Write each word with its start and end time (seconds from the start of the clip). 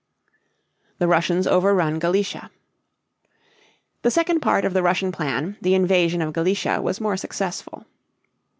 THE 0.97 1.07
RUSSIANS 1.07 1.45
OVERRUN 1.45 1.99
GALICIA. 1.99 2.49
The 4.01 4.09
second 4.09 4.39
part 4.39 4.65
of 4.65 4.73
the 4.73 4.81
Russian 4.81 5.11
plan, 5.11 5.57
the 5.61 5.75
invasion 5.75 6.23
of 6.23 6.33
Galicia, 6.33 6.81
was 6.81 6.99
more 6.99 7.15
successful. 7.17 7.85